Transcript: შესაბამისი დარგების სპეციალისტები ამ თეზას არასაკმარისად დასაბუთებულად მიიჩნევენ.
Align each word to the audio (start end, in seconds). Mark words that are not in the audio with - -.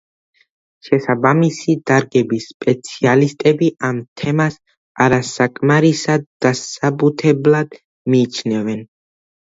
შესაბამისი 0.85 1.75
დარგების 1.89 2.47
სპეციალისტები 2.53 3.69
ამ 3.89 3.99
თეზას 4.23 4.57
არასაკმარისად 5.07 6.27
დასაბუთებულად 6.47 7.81
მიიჩნევენ. 8.15 8.87